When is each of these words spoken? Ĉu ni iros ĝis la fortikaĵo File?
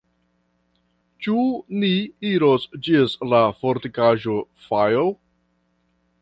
Ĉu 1.25 1.35
ni 1.83 1.91
iros 2.29 2.65
ĝis 2.87 3.13
la 3.35 3.43
fortikaĵo 3.61 4.39
File? 4.65 5.07